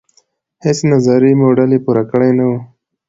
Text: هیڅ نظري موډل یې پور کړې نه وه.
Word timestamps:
هیڅ 0.63 0.79
نظري 0.91 1.31
موډل 1.41 1.71
یې 1.75 1.79
پور 1.85 1.97
کړې 2.11 2.29
نه 2.37 2.45
وه. 2.49 2.59